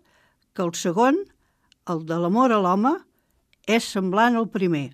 que 0.53 0.63
el 0.63 0.71
segon, 0.77 1.17
el 1.89 2.05
de 2.05 2.17
l'amor 2.21 2.53
a 2.53 2.61
l'home, 2.61 2.95
és 3.67 3.85
semblant 3.85 4.37
al 4.37 4.47
primer. 4.53 4.89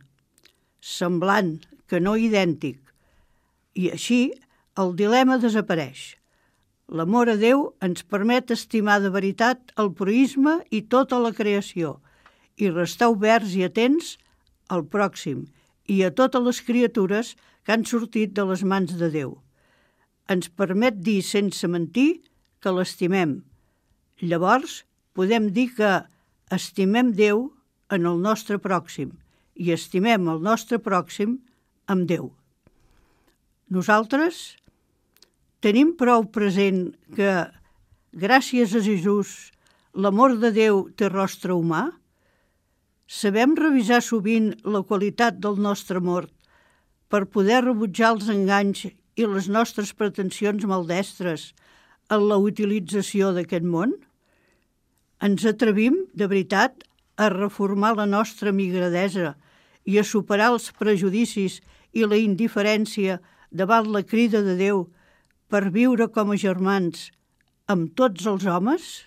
Semblant, 0.82 1.60
que 1.88 2.02
no 2.02 2.16
idèntic. 2.18 2.80
I 3.76 3.92
així 3.94 4.34
el 4.82 4.92
dilema 5.00 5.38
desapareix. 5.40 6.16
L'amor 6.92 7.32
a 7.32 7.36
Déu 7.40 7.62
ens 7.86 8.04
permet 8.04 8.52
estimar 8.54 9.00
de 9.02 9.10
veritat 9.14 9.72
el 9.82 9.94
proisme 9.98 10.60
i 10.70 10.84
tota 10.96 11.18
la 11.24 11.32
creació 11.34 11.96
i 12.62 12.70
restar 12.70 13.10
oberts 13.14 13.56
i 13.56 13.64
atents 13.66 14.16
al 14.70 14.86
pròxim 14.92 15.46
i 15.92 16.02
a 16.04 16.12
totes 16.12 16.44
les 16.44 16.62
criatures 16.68 17.34
que 17.64 17.74
han 17.74 17.86
sortit 17.88 18.36
de 18.38 18.46
les 18.52 18.64
mans 18.68 18.92
de 19.00 19.10
Déu. 19.14 19.38
Ens 20.30 20.50
permet 20.50 21.00
dir 21.08 21.22
sense 21.24 21.68
mentir 21.68 22.22
que 22.62 22.74
l'estimem. 22.74 23.40
Llavors, 24.22 24.84
podem 25.16 25.50
dir 25.56 25.70
que 25.78 25.92
estimem 26.54 27.14
Déu 27.16 27.48
en 27.90 28.06
el 28.06 28.20
nostre 28.22 28.60
pròxim 28.62 29.16
i 29.56 29.72
estimem 29.72 30.28
el 30.30 30.44
nostre 30.44 30.82
pròxim 30.84 31.40
amb 31.88 32.10
Déu. 32.10 32.30
Nosaltres 33.72 34.58
tenim 35.66 35.96
prou 35.98 36.28
present 36.30 36.92
que, 37.18 37.32
gràcies 38.14 38.76
a 38.78 38.82
Jesús, 38.86 39.50
l'amor 39.98 40.36
de 40.38 40.52
Déu 40.54 40.84
té 40.94 41.10
rostre 41.10 41.56
humà? 41.58 41.88
Sabem 43.10 43.56
revisar 43.58 44.04
sovint 44.06 44.52
la 44.62 44.84
qualitat 44.86 45.40
del 45.42 45.58
nostre 45.58 45.98
amor 46.04 46.28
per 47.10 47.26
poder 47.34 47.64
rebutjar 47.66 48.12
els 48.14 48.30
enganys 48.30 48.86
i 49.18 49.26
les 49.26 49.50
nostres 49.50 49.94
pretensions 49.98 50.68
maldestres 50.70 51.48
en 52.14 52.28
la 52.30 52.38
utilització 52.38 53.32
d'aquest 53.34 53.66
món? 53.66 53.96
Ens 55.26 55.46
atrevim, 55.50 56.04
de 56.14 56.28
veritat, 56.30 56.84
a 57.18 57.32
reformar 57.34 57.96
la 57.98 58.06
nostra 58.06 58.54
migradesa 58.54 59.34
i 59.86 59.98
a 59.98 60.06
superar 60.06 60.52
els 60.54 60.70
prejudicis 60.78 61.62
i 61.96 62.06
la 62.06 62.20
indiferència 62.22 63.18
davant 63.50 63.90
la 63.90 64.04
crida 64.06 64.44
de 64.46 64.60
Déu 64.60 64.86
per 65.52 65.70
viure 65.74 66.08
com 66.12 66.32
a 66.34 66.40
germans 66.42 67.10
amb 67.72 67.94
tots 68.00 68.26
els 68.30 68.46
homes? 68.50 69.06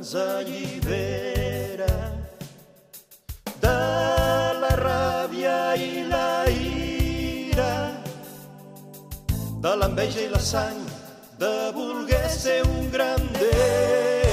Ens 0.00 0.14
allibera 0.14 1.92
de 3.60 3.80
la 4.62 4.70
ràbia 4.80 5.58
i 5.76 6.06
la 6.08 6.30
ira, 6.48 7.74
de 9.66 9.74
l'enveja 9.82 10.24
i 10.24 10.32
la 10.32 10.40
sang, 10.40 10.80
de 11.44 11.54
voler 11.76 12.24
ser 12.40 12.60
un 12.72 12.90
gran 12.96 13.28
Déu. 13.36 14.29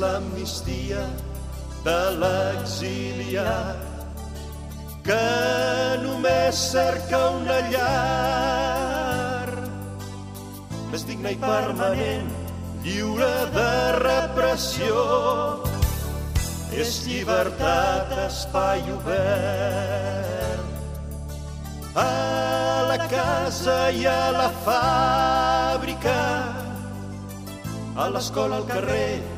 L'amnistia 0.00 1.02
de 1.84 2.00
l'exiliat 2.22 3.78
que 5.06 5.24
només 6.02 6.64
cerca 6.72 7.20
una 7.38 7.58
llar 7.72 9.08
més 10.92 11.04
digna 11.04 11.30
i 11.34 11.36
permanent, 11.40 12.28
lliure 12.84 13.32
de 13.54 13.72
repressió. 13.98 15.02
És 16.78 16.94
llibertat, 17.06 18.12
espai 18.24 18.82
obert. 18.94 20.66
A 21.98 22.06
la 22.88 22.98
casa 23.10 23.78
i 23.90 24.06
a 24.08 24.30
la 24.36 24.48
fàbrica, 24.64 26.18
a 27.98 28.08
l'escola, 28.14 28.62
al 28.62 28.68
carrer 28.70 29.37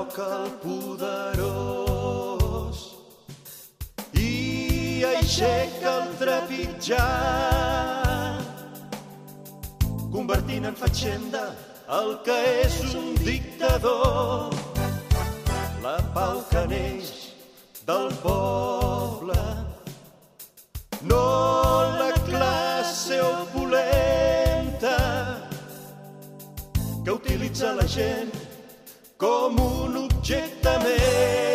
aixeca 5.31 5.91
el 5.97 6.09
trepitjar 6.19 7.03
convertint 10.11 10.65
en 10.67 10.75
fatxenda 10.75 11.43
el 11.97 12.09
que 12.25 12.35
és 12.65 12.75
un 12.99 13.13
dictador. 13.23 14.51
La 15.85 15.93
pau 16.15 16.41
que 16.49 16.65
neix 16.73 17.13
del 17.87 18.11
poble, 18.25 19.37
no 21.07 21.21
la 22.01 22.11
classe 22.27 23.21
opulenta 23.23 24.97
que 27.05 27.15
utilitza 27.15 27.71
la 27.79 27.87
gent 27.87 28.35
com 29.15 29.63
un 29.63 29.97
objecte 30.03 30.75
més. 30.83 31.50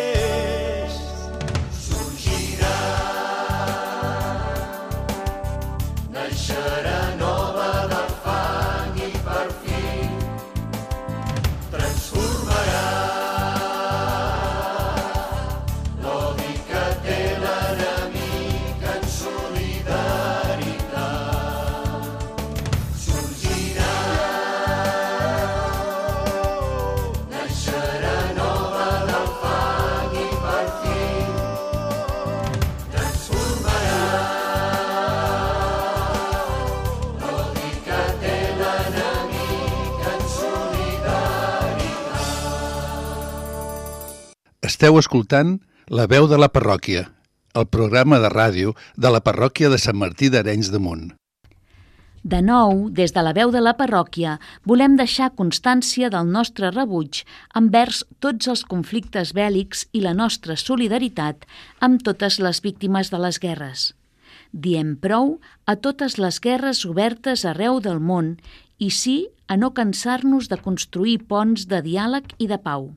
Esteu 44.66 44.96
escoltant 44.98 45.50
La 45.94 46.08
veu 46.10 46.24
de 46.26 46.36
la 46.42 46.48
parròquia, 46.50 47.04
el 47.60 47.66
programa 47.74 48.16
de 48.18 48.30
ràdio 48.32 48.72
de 49.04 49.12
la 49.14 49.20
parròquia 49.22 49.68
de 49.70 49.76
Sant 49.78 49.94
Martí 50.00 50.26
d'Arenys 50.32 50.72
de 50.74 50.80
Munt. 50.82 51.04
De 52.32 52.40
nou, 52.42 52.88
des 52.96 53.14
de 53.14 53.22
la 53.22 53.34
veu 53.36 53.52
de 53.54 53.62
la 53.62 53.76
parròquia, 53.78 54.32
volem 54.72 54.96
deixar 54.98 55.28
constància 55.38 56.10
del 56.10 56.32
nostre 56.38 56.72
rebuig 56.74 57.22
envers 57.62 58.02
tots 58.18 58.50
els 58.50 58.64
conflictes 58.66 59.36
bèl·lics 59.38 59.86
i 59.92 60.02
la 60.08 60.16
nostra 60.18 60.58
solidaritat 60.64 61.46
amb 61.78 62.02
totes 62.02 62.40
les 62.42 62.62
víctimes 62.66 63.14
de 63.14 63.22
les 63.22 63.38
guerres. 63.46 63.88
Diem 64.50 64.96
prou 64.98 65.36
a 65.70 65.78
totes 65.78 66.18
les 66.18 66.42
guerres 66.42 66.82
obertes 66.90 67.46
arreu 67.46 67.78
del 67.78 68.02
món 68.02 68.34
i 68.82 68.90
sí 68.90 69.18
a 69.46 69.54
no 69.54 69.74
cansar-nos 69.78 70.50
de 70.50 70.58
construir 70.68 71.20
ponts 71.30 71.70
de 71.70 71.84
diàleg 71.86 72.34
i 72.42 72.50
de 72.50 72.58
pau. 72.58 72.96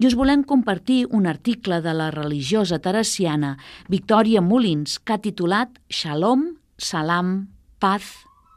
I 0.00 0.06
us 0.08 0.16
volem 0.16 0.42
compartir 0.46 1.04
un 1.10 1.26
article 1.26 1.80
de 1.84 1.92
la 1.94 2.10
religiosa 2.14 2.78
teresiana 2.80 3.56
Victòria 3.88 4.40
Molins 4.40 4.98
que 4.98 5.16
ha 5.16 5.22
titulat 5.22 5.78
Shalom, 5.88 6.56
Salam, 6.78 7.48
Paz, 7.78 8.08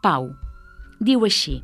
Pau. 0.02 0.32
Diu 1.04 1.26
així. 1.28 1.62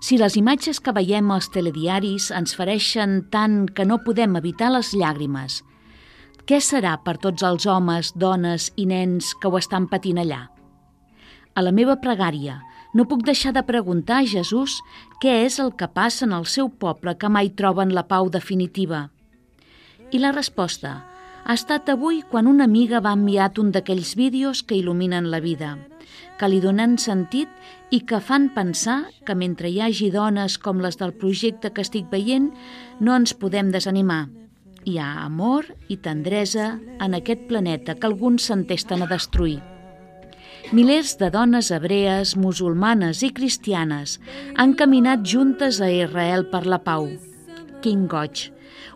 Si 0.00 0.16
les 0.16 0.34
imatges 0.40 0.80
que 0.80 0.94
veiem 0.96 1.28
als 1.30 1.50
telediaris 1.52 2.30
ens 2.32 2.56
fareixen 2.56 3.20
tant 3.30 3.66
que 3.68 3.84
no 3.84 4.00
podem 4.06 4.38
evitar 4.40 4.70
les 4.72 4.94
llàgrimes, 4.96 5.60
què 6.48 6.58
serà 6.64 6.96
per 7.04 7.18
tots 7.22 7.44
els 7.46 7.66
homes, 7.68 8.14
dones 8.16 8.70
i 8.80 8.86
nens 8.88 9.34
que 9.38 9.50
ho 9.50 9.58
estan 9.60 9.86
patint 9.92 10.18
allà? 10.22 10.46
A 11.54 11.62
la 11.62 11.70
meva 11.70 11.98
pregària, 12.00 12.56
no 12.94 13.06
puc 13.06 13.22
deixar 13.26 13.52
de 13.54 13.62
preguntar 13.66 14.20
a 14.20 14.26
Jesús 14.26 14.80
què 15.22 15.44
és 15.44 15.60
el 15.62 15.74
que 15.78 15.88
passa 15.88 16.26
en 16.26 16.34
el 16.36 16.46
seu 16.46 16.70
poble 16.70 17.14
que 17.18 17.30
mai 17.30 17.52
troben 17.54 17.94
la 17.94 18.06
pau 18.10 18.30
definitiva. 18.30 19.08
I 20.10 20.18
la 20.18 20.32
resposta 20.34 20.96
ha 21.44 21.54
estat 21.54 21.88
avui 21.92 22.20
quan 22.30 22.48
una 22.50 22.66
amiga 22.66 23.00
va 23.00 23.14
enviat 23.16 23.58
un 23.62 23.70
d'aquells 23.74 24.16
vídeos 24.18 24.62
que 24.62 24.76
il·luminen 24.76 25.30
la 25.30 25.40
vida, 25.40 25.76
que 26.38 26.48
li 26.50 26.60
donen 26.60 26.98
sentit 26.98 27.48
i 27.94 28.02
que 28.06 28.20
fan 28.20 28.50
pensar 28.54 29.00
que 29.26 29.34
mentre 29.34 29.70
hi 29.70 29.80
hagi 29.84 30.10
dones 30.10 30.58
com 30.58 30.82
les 30.82 30.98
del 31.00 31.14
projecte 31.14 31.72
que 31.72 31.86
estic 31.86 32.10
veient, 32.10 32.50
no 33.00 33.16
ens 33.16 33.34
podem 33.34 33.70
desanimar. 33.70 34.28
Hi 34.88 34.96
ha 34.98 35.10
amor 35.24 35.68
i 35.88 35.98
tendresa 36.00 36.78
en 36.98 37.14
aquest 37.14 37.46
planeta 37.48 37.94
que 37.94 38.08
alguns 38.08 38.48
s'entesten 38.48 39.04
a 39.04 39.10
destruir. 39.10 39.60
Milers 40.70 41.16
de 41.18 41.32
dones 41.34 41.72
hebrees, 41.74 42.36
musulmanes 42.38 43.24
i 43.26 43.32
cristianes 43.34 44.20
han 44.54 44.76
caminat 44.78 45.24
juntes 45.26 45.80
a 45.82 45.88
Israel 45.90 46.44
per 46.52 46.60
la 46.62 46.78
pau. 46.84 47.08
Quin 47.82 48.04
goig! 48.06 48.44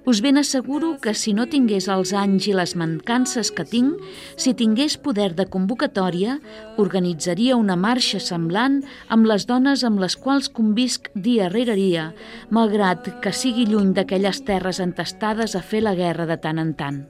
Us 0.07 0.21
ben 0.23 0.39
asseguro 0.39 0.93
que 1.03 1.17
si 1.19 1.33
no 1.35 1.49
tingués 1.51 1.89
els 1.91 2.13
anys 2.15 2.47
i 2.47 2.55
les 2.55 2.77
mancances 2.79 3.51
que 3.51 3.65
tinc, 3.67 3.99
si 4.37 4.55
tingués 4.55 4.95
poder 5.03 5.33
de 5.35 5.49
convocatòria, 5.51 6.37
organitzaria 6.79 7.57
una 7.59 7.75
marxa 7.75 8.21
semblant 8.23 8.85
amb 9.09 9.27
les 9.27 9.49
dones 9.51 9.83
amb 9.83 9.99
les 10.05 10.15
quals 10.15 10.53
convisc 10.53 11.11
dia 11.17 11.51
rere 11.51 11.75
dia, 11.81 12.13
malgrat 12.55 13.17
que 13.25 13.35
sigui 13.35 13.67
lluny 13.67 13.97
d'aquelles 13.99 14.45
terres 14.47 14.79
entestades 14.79 15.59
a 15.59 15.65
fer 15.65 15.83
la 15.83 15.97
guerra 15.99 16.31
de 16.31 16.39
tant 16.39 16.63
en 16.63 16.73
tant. 16.79 17.03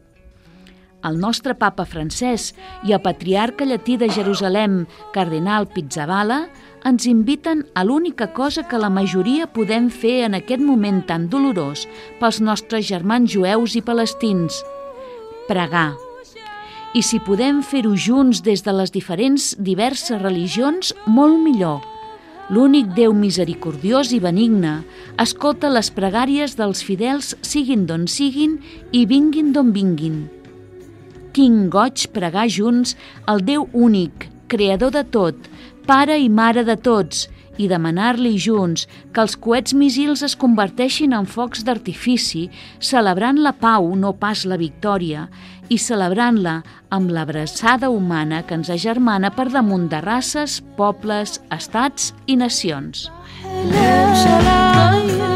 El 1.05 1.19
nostre 1.21 1.55
papa 1.55 1.85
francès 1.87 2.53
i 2.88 2.95
el 2.97 3.03
patriarca 3.05 3.67
llatí 3.69 3.97
de 4.01 4.09
Jerusalem, 4.09 4.85
cardenal 5.12 5.69
Pizzabala, 5.69 6.47
ens 6.85 7.07
inviten 7.09 7.64
a 7.75 7.85
l'única 7.85 8.33
cosa 8.37 8.67
que 8.69 8.81
la 8.81 8.90
majoria 8.93 9.47
podem 9.47 9.88
fer 9.88 10.25
en 10.27 10.37
aquest 10.37 10.61
moment 10.64 11.03
tan 11.09 11.29
dolorós 11.33 11.87
pels 12.21 12.40
nostres 12.45 12.88
germans 12.88 13.33
jueus 13.33 13.77
i 13.77 13.83
palestins, 13.85 14.61
pregar. 15.49 15.95
I 16.95 17.03
si 17.03 17.19
podem 17.19 17.62
fer-ho 17.67 17.97
junts 17.99 18.45
des 18.47 18.62
de 18.62 18.73
les 18.77 18.93
diferents 18.95 19.55
diverses 19.59 20.21
religions, 20.23 20.93
molt 21.07 21.40
millor. 21.43 21.83
L'únic 22.53 22.93
Déu 22.95 23.14
misericordiós 23.17 24.12
i 24.12 24.21
benigne 24.21 24.83
escolta 25.19 25.73
les 25.73 25.88
pregàries 25.90 26.59
dels 26.61 26.85
fidels 26.85 27.33
siguin 27.40 27.88
d'on 27.88 28.05
siguin 28.07 28.59
i 28.93 29.07
vinguin 29.09 29.55
d'on 29.57 29.73
vinguin 29.73 30.27
quin 31.35 31.68
goig 31.70 32.07
pregar 32.14 32.47
junts 32.49 32.94
al 33.27 33.42
Déu 33.44 33.66
únic, 33.73 34.29
creador 34.49 34.94
de 34.94 35.03
tot, 35.05 35.49
pare 35.88 36.16
i 36.20 36.29
mare 36.31 36.64
de 36.64 36.77
tots, 36.79 37.27
i 37.59 37.68
demanar-li 37.70 38.35
junts 38.40 38.87
que 39.14 39.23
els 39.23 39.37
coets 39.38 39.75
missils 39.79 40.25
es 40.27 40.35
converteixin 40.38 41.14
en 41.14 41.27
focs 41.27 41.62
d'artifici, 41.66 42.49
celebrant 42.81 43.38
la 43.42 43.55
pau, 43.55 43.92
no 43.94 44.14
pas 44.18 44.44
la 44.47 44.59
victòria, 44.59 45.29
i 45.70 45.79
celebrant-la 45.81 46.59
amb 46.94 47.12
l'abraçada 47.14 47.90
humana 47.90 48.42
que 48.47 48.59
ens 48.59 48.70
agermana 48.70 49.31
per 49.35 49.49
damunt 49.55 49.88
de 49.92 50.03
races, 50.05 50.61
pobles, 50.79 51.38
estats 51.55 52.12
i 52.27 52.37
nacions. 52.40 53.09
Hello, 53.44 53.94
hello. 54.25 55.34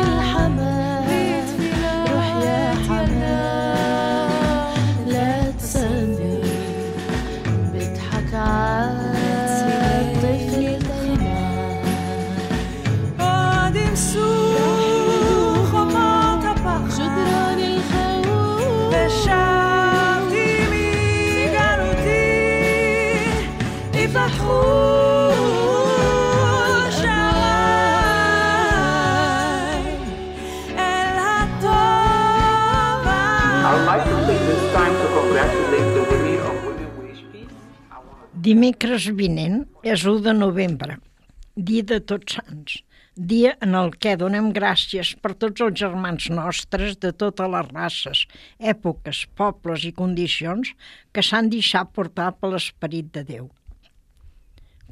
Dimecres 38.48 39.06
vinent 39.16 39.56
és 39.92 40.02
1 40.08 40.22
de 40.24 40.32
novembre, 40.32 40.94
dia 41.68 41.84
de 41.88 41.96
tots 42.10 42.36
sants, 42.38 42.76
dia 43.32 43.50
en 43.66 43.74
el 43.76 43.90
què 44.04 44.14
donem 44.22 44.46
gràcies 44.58 45.10
per 45.24 45.34
tots 45.42 45.64
els 45.66 45.74
germans 45.80 46.28
nostres 46.36 46.94
de 47.02 47.10
totes 47.22 47.50
les 47.54 47.68
races, 47.74 48.22
èpoques, 48.72 49.20
pobles 49.40 49.84
i 49.88 49.92
condicions 49.98 50.70
que 51.12 51.24
s'han 51.28 51.50
deixat 51.52 51.90
portar 51.98 52.30
per 52.38 52.52
l'esperit 52.54 53.10
de 53.18 53.26
Déu. 53.32 53.50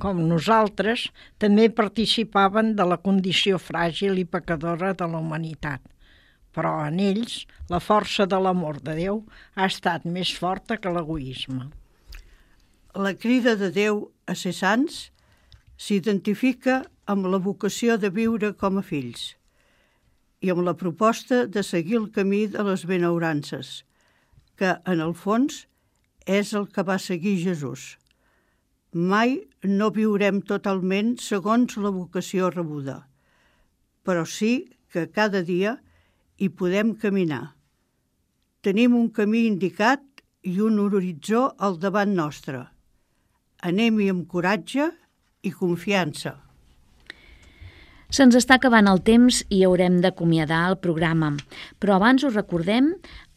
Com 0.04 0.20
nosaltres, 0.34 1.06
també 1.46 1.70
participaven 1.80 2.74
de 2.82 2.88
la 2.92 3.00
condició 3.08 3.62
fràgil 3.70 4.20
i 4.20 4.26
pecadora 4.36 4.92
de 4.92 5.08
la 5.14 5.22
humanitat, 5.24 5.80
però 6.52 6.76
en 6.90 7.00
ells 7.08 7.40
la 7.72 7.80
força 7.88 8.28
de 8.28 8.44
l'amor 8.48 8.84
de 8.84 9.00
Déu 9.00 9.24
ha 9.54 9.72
estat 9.72 10.04
més 10.20 10.36
forta 10.44 10.76
que 10.76 10.92
l'egoisme. 10.98 11.70
La 12.96 13.12
crida 13.12 13.52
de 13.60 13.68
Déu 13.68 13.98
a 14.24 14.32
ser 14.40 14.54
sants 14.56 14.94
s'identifica 15.76 16.78
amb 17.12 17.26
la 17.28 17.36
vocació 17.44 17.98
de 18.00 18.08
viure 18.08 18.54
com 18.56 18.78
a 18.80 18.82
fills 18.90 19.24
i 20.40 20.48
amb 20.48 20.62
la 20.64 20.72
proposta 20.80 21.42
de 21.44 21.60
seguir 21.70 21.98
el 21.98 22.06
camí 22.14 22.46
de 22.54 22.62
les 22.64 22.86
benaurances, 22.88 23.82
que, 24.56 24.70
en 24.88 25.02
el 25.04 25.12
fons, 25.12 25.58
és 26.24 26.54
el 26.56 26.64
que 26.72 26.84
va 26.88 26.96
seguir 26.96 27.34
Jesús. 27.42 27.84
Mai 28.92 29.34
no 29.64 29.90
viurem 29.92 30.38
totalment 30.52 31.18
segons 31.20 31.76
la 31.76 31.92
vocació 31.92 32.48
rebuda, 32.54 33.02
però 34.08 34.22
sí 34.24 34.70
que 34.88 35.04
cada 35.18 35.42
dia 35.44 35.74
hi 36.40 36.48
podem 36.48 36.94
caminar. 37.04 37.42
Tenim 38.64 38.96
un 38.96 39.12
camí 39.20 39.44
indicat 39.50 40.24
i 40.48 40.56
un 40.64 40.80
horitzó 40.80 41.50
al 41.60 41.76
davant 41.84 42.16
nostre. 42.16 42.64
Anem-hi 43.64 44.10
amb 44.12 44.26
coratge 44.28 44.90
i 45.40 45.50
confiança. 45.50 46.34
Se'ns 48.12 48.36
està 48.38 48.58
acabant 48.60 48.86
el 48.86 49.00
temps 49.02 49.40
i 49.50 49.62
haurem 49.66 49.96
d'acomiadar 50.04 50.60
el 50.70 50.76
programa, 50.78 51.32
però 51.80 51.96
abans 51.96 52.22
us 52.22 52.36
recordem 52.36 52.92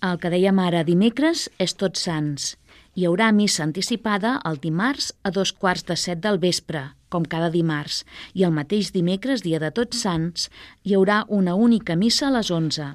el 0.05 0.19
que 0.21 0.29
dèiem 0.29 0.60
ara 0.60 0.84
dimecres 0.84 1.47
és 1.58 1.73
Tots 1.73 2.03
Sants. 2.05 2.53
Hi 2.95 3.08
haurà 3.08 3.32
missa 3.32 3.63
anticipada 3.63 4.36
el 4.45 4.60
dimarts 4.62 5.13
a 5.23 5.32
dos 5.32 5.53
quarts 5.55 5.88
de 5.88 5.95
set 5.95 6.21
del 6.21 6.38
vespre, 6.38 6.84
com 7.10 7.25
cada 7.25 7.49
dimarts, 7.49 8.03
i 8.36 8.43
el 8.43 8.53
mateix 8.53 8.91
dimecres, 8.91 9.41
dia 9.41 9.60
de 9.63 9.71
Tots 9.71 10.03
Sants, 10.03 10.49
hi 10.84 10.95
haurà 10.95 11.23
una 11.27 11.55
única 11.55 11.95
missa 11.95 12.27
a 12.27 12.34
les 12.38 12.51
11. 12.51 12.91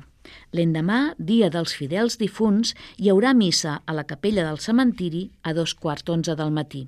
L'endemà, 0.52 1.14
dia 1.18 1.48
dels 1.50 1.74
fidels 1.74 2.18
difunts, 2.20 2.74
hi 2.98 3.10
haurà 3.10 3.34
missa 3.34 3.80
a 3.84 3.96
la 3.96 4.04
capella 4.04 4.44
del 4.46 4.60
cementiri 4.60 5.30
a 5.42 5.56
dos 5.56 5.74
quarts 5.74 6.04
d'onze 6.04 6.36
del 6.38 6.52
matí. 6.52 6.86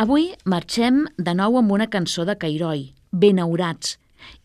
Avui 0.00 0.30
marxem 0.48 1.02
de 1.20 1.32
nou 1.36 1.58
amb 1.58 1.74
una 1.74 1.86
cançó 1.92 2.22
de 2.24 2.32
Cairoi, 2.40 2.86
Benaurats, 3.12 3.98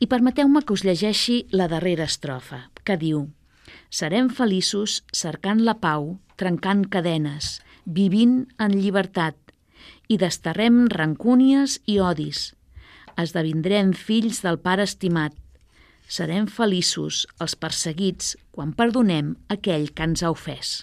i 0.04 0.08
permeteu-me 0.12 0.60
que 0.60 0.76
us 0.76 0.82
llegeixi 0.84 1.36
la 1.56 1.70
darrera 1.72 2.04
estrofa, 2.12 2.58
que 2.84 2.98
diu 3.00 3.22
Serem 3.88 4.28
feliços 4.28 4.98
cercant 5.16 5.62
la 5.64 5.78
pau, 5.80 6.18
trencant 6.36 6.82
cadenes, 6.92 7.62
vivint 7.86 8.34
en 8.60 8.76
llibertat, 8.76 9.38
i 10.12 10.18
desterrem 10.20 10.90
rancúnies 10.92 11.78
i 11.88 12.02
odis. 12.04 12.50
Esdevindrem 13.16 13.96
fills 13.96 14.44
del 14.44 14.60
Pare 14.60 14.84
estimat. 14.84 15.32
Serem 16.18 16.52
feliços 16.52 17.24
els 17.40 17.56
perseguits 17.56 18.36
quan 18.52 18.76
perdonem 18.76 19.38
aquell 19.48 19.88
que 19.96 20.12
ens 20.12 20.20
ha 20.20 20.36
ofès. 20.36 20.82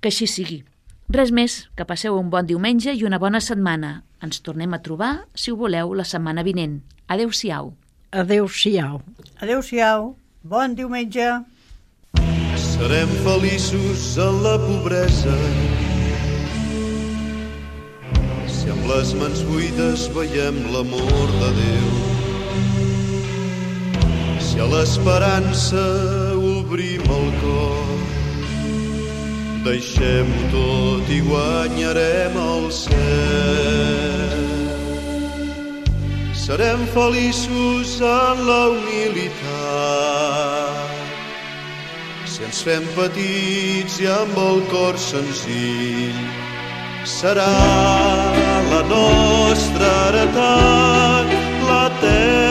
Que 0.00 0.08
així 0.08 0.24
sigui. 0.38 0.62
Res 1.08 1.30
més, 1.32 1.52
que 1.72 1.86
passeu 1.88 2.18
un 2.20 2.28
bon 2.28 2.44
diumenge 2.44 2.92
i 2.92 3.04
una 3.08 3.16
bona 3.16 3.40
setmana. 3.40 4.02
Ens 4.20 4.42
tornem 4.44 4.74
a 4.76 4.82
trobar, 4.84 5.12
si 5.32 5.48
ho 5.48 5.56
voleu, 5.56 5.94
la 5.96 6.04
setmana 6.04 6.42
vinent. 6.44 6.82
Adéu-siau. 7.08 7.70
Adéu-siau. 8.12 9.00
Adéu-siau, 9.40 10.10
bon 10.44 10.74
diumenge. 10.76 11.30
Serem 12.60 13.14
feliços 13.24 14.04
en 14.20 14.42
la 14.44 14.56
pobresa 14.60 15.36
si 18.68 18.68
amb 18.72 18.84
les 18.90 19.14
mans 19.16 19.40
buides 19.48 20.08
veiem 20.12 20.58
l'amor 20.74 21.32
de 21.40 21.50
Déu 21.58 21.88
si 24.44 24.60
a 24.60 24.66
l'esperança 24.72 25.84
obrim 26.36 27.08
el 27.20 27.30
cor 27.40 27.97
deixem-ho 29.68 30.42
tot 30.52 31.10
i 31.12 31.20
guanyarem 31.28 32.36
el 32.40 32.70
cel 32.72 34.28
serem 36.48 36.80
feliços 36.94 38.00
en 38.00 38.46
la 38.48 38.62
humilitat. 38.72 39.36
Si 42.24 42.40
ens 42.46 42.62
fem 42.64 42.86
petits 42.96 44.00
i 44.00 44.08
amb 44.08 44.40
el 44.46 44.64
cor 44.72 44.96
senzill, 44.96 46.16
serà 47.04 47.52
la 48.72 48.82
nostra 48.96 49.92
heretat, 50.08 51.28
la 51.68 51.84
terra, 52.00 52.47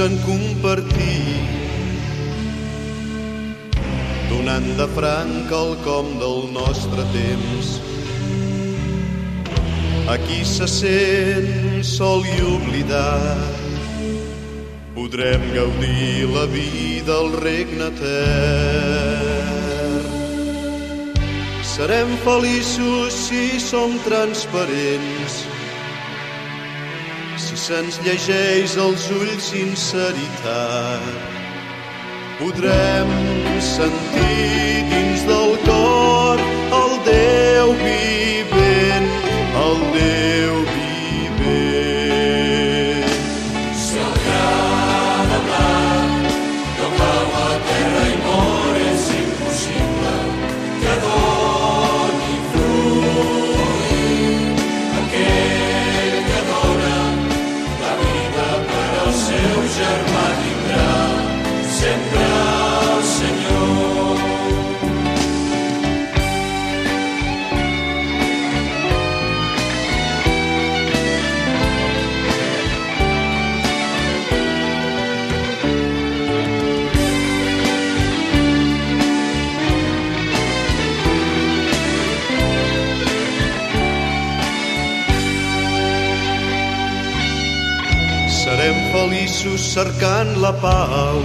en 0.00 0.16
compartir 0.24 1.40
donant 4.30 4.68
de 4.78 4.86
franc 4.96 5.52
el 5.52 5.74
com 5.84 6.06
del 6.22 6.46
nostre 6.54 7.04
temps. 7.12 7.74
Aquí 10.14 10.40
se 10.44 10.66
sent 10.70 11.84
sol 11.84 12.24
i 12.24 12.38
oblidat 12.48 13.60
podrem 14.96 15.42
gaudir 15.52 16.24
la 16.32 16.46
vida 16.46 17.12
al 17.20 17.32
regne 17.44 17.92
etern. 17.92 19.60
Serem 21.74 22.16
feliços 22.24 23.12
si 23.28 23.60
som 23.60 23.98
transparents, 24.08 25.44
se'ns 27.60 27.98
llegeix 28.00 28.76
als 28.80 29.04
ulls 29.12 29.50
sinceritat. 29.52 31.04
Podrem 32.38 33.10
sentir 33.60 34.88
dins 34.88 35.26
del 35.28 35.52
cor 35.66 36.40
el 36.80 36.92
Déu 37.04 37.74
vivent, 37.82 38.39
cercant 89.80 90.34
la 90.42 90.50
pau, 90.60 91.22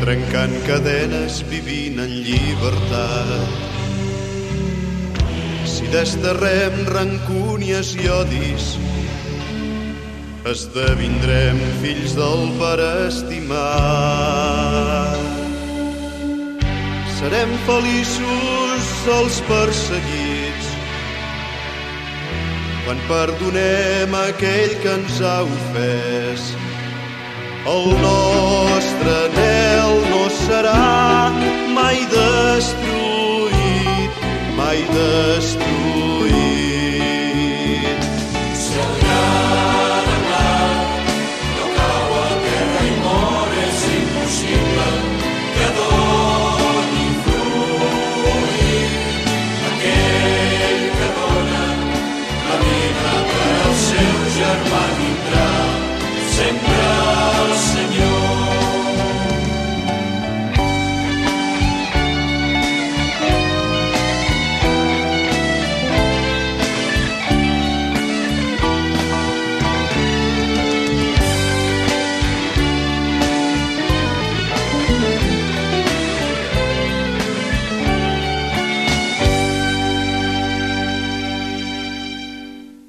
trencant 0.00 0.54
cadenes, 0.64 1.42
vivint 1.50 2.00
en 2.00 2.12
llibertat. 2.24 3.52
Si 5.68 5.90
desterrem 5.92 6.78
rancúnies 6.88 7.92
i 8.00 8.08
odis, 8.16 8.70
esdevindrem 10.54 11.60
fills 11.82 12.16
del 12.16 12.48
pare 12.62 12.88
estimat. 13.10 13.60
Serem 17.18 17.52
feliços 17.68 18.88
els 19.18 19.36
perseguits, 19.52 20.73
quan 22.84 23.00
perdonem 23.08 24.14
aquell 24.18 24.74
que 24.82 24.92
ens 24.98 25.20
ha 25.24 25.38
ofès. 25.48 26.50
El 27.64 27.86
nostre 28.02 28.73